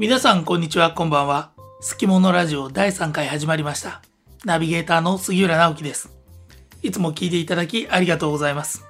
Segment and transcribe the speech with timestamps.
[0.00, 1.50] 皆さんこんにちは、こんばんは。
[1.58, 4.00] 好きものラジオ第3回始まりました。
[4.46, 6.16] ナビゲーターの杉浦直樹です。
[6.82, 8.82] いつも聞いていただきありがとうございます。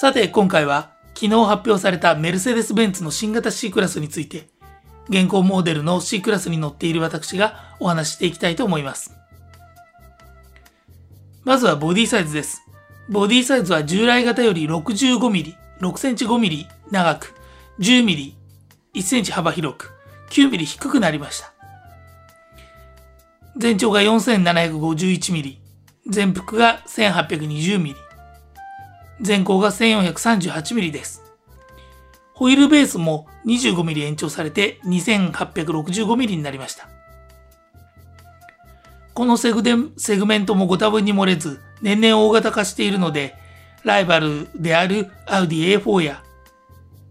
[0.00, 4.48] さて、今回は昨日発表されたメルセデス・ベンツの新型 C クラスについて、
[5.10, 9.14] 現行モデルの C クラスに乗っている私がお話ししていきたいと思います。
[11.44, 12.62] まずはボディサイズです。
[13.10, 17.34] ボディサイズは従来型より 65mm、6センチ 5mm 長く、
[17.78, 18.39] 10mm、
[18.94, 19.92] 1センチ幅広く、
[20.30, 21.52] 9ミリ低くなりました。
[23.56, 25.60] 全長が4751ミリ、
[26.08, 27.96] 全幅が1820ミリ、
[29.20, 31.22] 全高が1438ミリです。
[32.34, 36.88] ホイールベースも25ミリ延長されて2865ミリになりました。
[39.12, 43.34] このセグデセグメントもご多分に漏れず、年々大型化しているので、
[43.84, 46.22] ライバルであるアウディ A4 や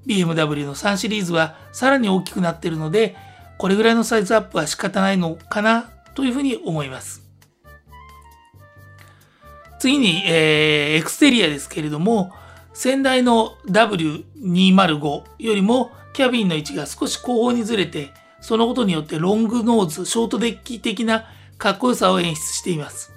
[0.05, 3.16] BMW の3シリーズはさらに大きくなっているので、
[3.58, 7.23] これぐらいのサイズアップは仕方ないのかなというふうに思います。
[9.80, 12.33] 次に、えー、エクステリアですけれども、
[12.73, 21.25] 先代の W205 よりもキャビンの位置が少し後方にずれて、そのことによってロングノーズ、ショートデッキ的な
[21.58, 23.13] かっこよさを演出しています。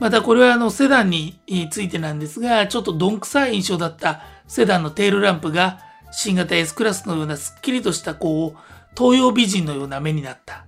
[0.00, 5.78] またこれはあのセダンについてなんですが、ちょっとどんくさい印象だったセダンのテールランプが
[6.10, 8.58] 新型 S クラスのようなすっきりとしたこう、
[8.96, 10.64] 東洋美人のような目になった。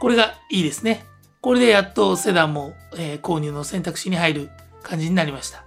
[0.00, 1.04] これがいいですね。
[1.40, 4.50] これでやっとセダンも、えー購入の選択肢に入る
[4.82, 5.64] 感じになりました。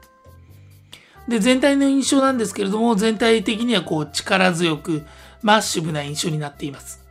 [1.27, 5.03] で、全体の印象なんですけれども、全体的にはこう力強く
[5.41, 7.05] マッシブな印象になっています。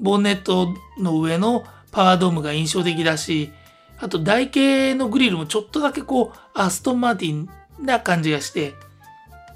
[0.00, 3.50] ボンネットの上のパワードームが印象的だし、
[3.98, 7.48] あと台形のグリルもちょっとだけこうアストンマーティン
[7.80, 8.74] な感じがして、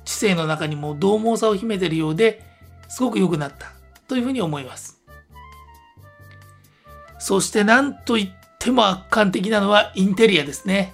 [0.05, 2.43] 知性の中にも獰猛さを秘めているようで、
[2.89, 3.73] すごく良くなった
[4.09, 5.03] というふうに思います。
[7.19, 10.93] そして何と言っても圧巻的なのはインテリアですね。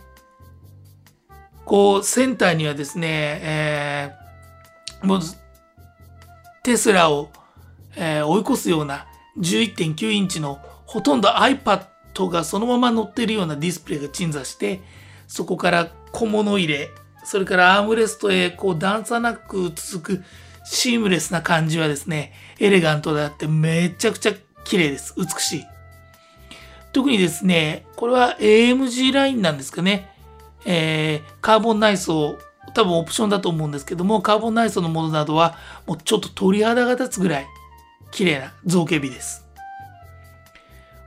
[1.65, 3.09] こう、センターにはですね、
[3.43, 5.21] えーもう、
[6.63, 7.31] テスラを、
[7.97, 9.07] えー追い越すような
[9.39, 11.87] 11.9インチのほとんど iPad
[12.31, 14.81] がそのまま乗っているようなディスプレイが鎮座して、
[15.27, 16.91] そこから小物入れ、
[17.29, 20.25] それからアームレストへこう段差なく続く
[20.65, 24.33] シームレスな感じはですね、エレガントであってめちゃくちゃ
[24.65, 25.15] 綺麗です。
[25.19, 25.65] 美しい。
[26.91, 30.11] 特にですね、これは AMG ラインなんですかね。
[30.65, 32.39] えー、カーボン内装、
[32.73, 37.47] 多分オプションだと思うんですけども、カーボン内装のものなどはもうちょっと鳥肌が立つぐらい
[38.11, 39.45] 綺麗な造形美です。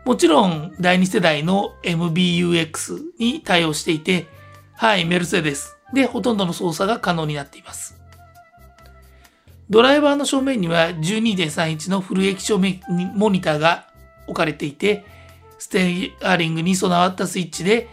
[0.05, 4.27] もちろん第2世代の MBUX に対応していて、
[4.75, 7.99] はい、メルセデスでほとんどの操作が可能になっています。
[9.69, 13.87] ドライバーの正面には12.3インチのフル液晶モニターが
[14.27, 15.05] 置かれていて、
[15.59, 17.87] ステアリングに備わったスイッチで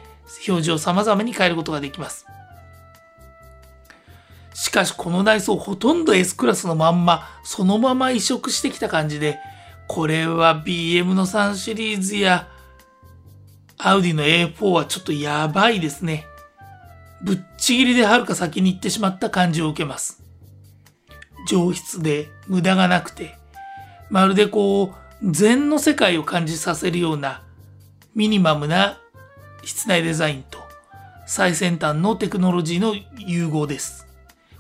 [0.49, 2.27] 表示を様々に変えることができます。
[4.55, 9.39] しかしこの内装ほとんど S クラスのまんま、そのまま移植してきた感じで、
[9.87, 12.49] これは BM の3シリーズや
[13.79, 16.27] アウディの A4 はちょっとやばいですね。
[17.23, 20.25] ぶっちぎりではるか先に行ってしまった感じを受けます。
[21.47, 23.35] 上質で無駄がなくて、
[24.09, 27.43] まるでこう、禅の世界を感じさせるような
[28.15, 28.99] ミニマムな
[29.65, 30.61] 室内デザインと
[31.27, 34.07] 最先端のテクノロジーの融合です。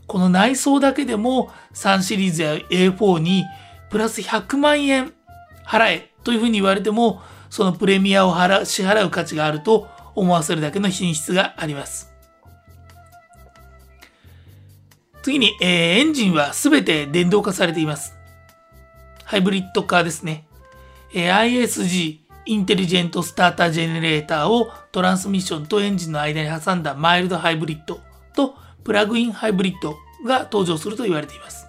[0.06, 3.46] この内装だけでも3シリーズや A4 に
[3.88, 5.14] プラス100万円
[5.64, 12.07] 払えというふうに言われてもそのプレミアを払支払う価値があると思わせるだけの品質があります。
[15.28, 18.15] 次に、えーエンジンはすべて電動化されています。
[19.25, 20.47] ハイブリッドカーですね。
[21.12, 28.00] えー ISG インテリジェントスタータージェネレーターをトランスミッションとエンジンの間に挟んだマイルドハイブリッド
[28.35, 31.67] とプラグインハイブリッドが登場すると言われています。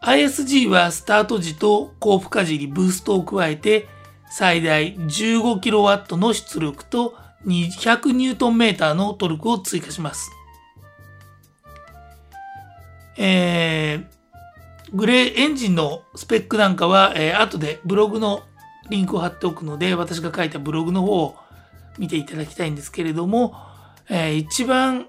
[0.00, 3.88] ISG はスタート時と高負荷時にブーストを加えて
[4.30, 7.14] 最大 15kW の出力と
[7.44, 10.30] 200Nm のトルクを追加します。
[13.18, 14.16] えー
[14.94, 18.42] グレーエンジンのスペックなんかは、えー後でブログの
[18.88, 21.36] リンクを貼っておくので、私が書いたブログの方を
[21.98, 23.54] 見ていただきたいんですけれども、
[24.08, 25.06] えー一番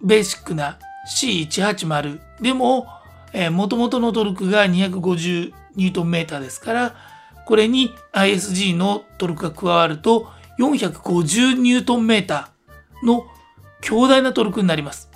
[0.00, 2.86] ベーシックな C180 でも、
[3.32, 6.94] えー、元々のトルクが 250Nm ですから、
[7.44, 10.28] これに ISG のトルクが加わると
[10.60, 12.46] 450Nm
[13.04, 13.26] の
[13.80, 15.11] 強大なトルクになります。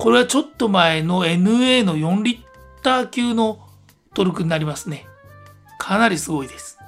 [0.00, 3.68] これはちょっと前の NA の4リッター級の
[4.14, 5.06] トルクになりますね。
[5.78, 6.78] かなりすごいです。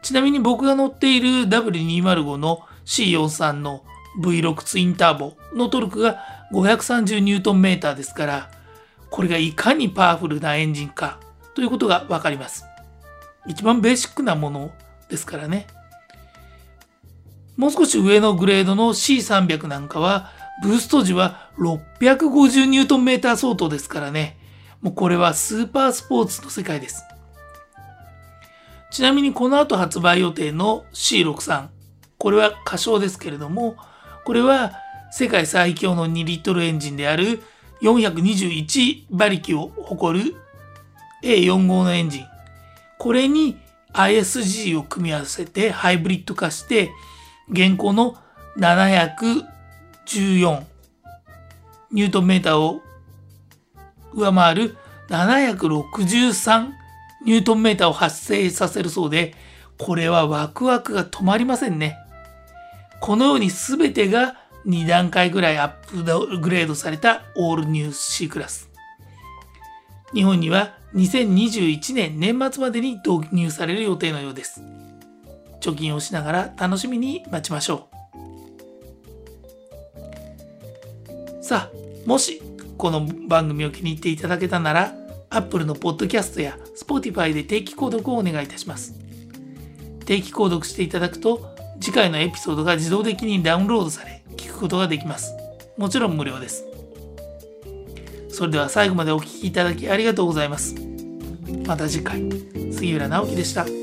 [0.00, 3.84] ちなみに僕が乗っている W205 の C43 の
[4.22, 6.24] V6 ツインターボのトルクが
[6.54, 8.50] 530ニュートンメーターですから、
[9.10, 11.18] これがいかにパワフルなエンジンか
[11.54, 12.64] ということがわかります。
[13.46, 14.70] 一番ベーシックなもの
[15.10, 15.66] ですからね。
[17.58, 24.36] もう少し上のグレードの C300 なんかは、ブースト時は650ニュートンメーター相当ですからね。
[24.80, 27.04] もうこれはスーパースポーツの世界です。
[28.90, 31.68] ちなみにこの後発売予定の C63。
[32.18, 33.76] これは歌唱ですけれども、
[34.24, 34.72] これは
[35.10, 37.42] 世界最強の2リットルエンジンである
[37.80, 40.36] 421馬力を誇る
[41.22, 42.26] A45 のエンジン。
[42.98, 43.56] これに
[43.94, 46.90] ISG を組み合わせてハイブリッド化して、
[47.48, 48.16] 現行の
[50.06, 50.64] 14
[51.92, 52.80] ニュートンメーターを
[54.14, 54.76] 上回る
[55.08, 56.70] 763
[57.24, 59.34] ニュートンメーターを発生させるそうで、
[59.78, 61.96] これはワクワクが止まりませんね。
[63.00, 68.70] このように全てが2段階ぐらいアップグレードされたオールニュー C クラス。
[70.14, 74.62] 日本には2021年年末までに導入される予定のようです。
[75.60, 77.91] 貯金をしながら楽しみに待ちましょう。
[81.52, 82.40] さあ、もし
[82.78, 84.94] この番組を気に入っていただけたなら、
[85.28, 88.94] Apple のポッドキャストや Spotify で定期購読をお願いいたします。
[90.06, 95.34] 定期購読していただくと、次回のエピソードが自動的にダウンロードされ、聞くことができます。
[95.76, 96.64] もちろん無料です。
[98.30, 100.74] それでは最後までお聴きいただきありがとうございます。
[101.66, 102.22] また次回、
[102.72, 103.81] 杉浦直樹でした。